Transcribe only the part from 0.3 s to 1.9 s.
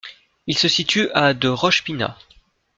Il se situe à de Rosh